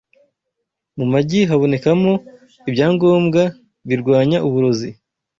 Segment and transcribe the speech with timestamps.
[0.97, 2.13] Mu magi habonekamo
[2.69, 3.41] ibyangombwa
[3.87, 4.89] birwanya uburozi.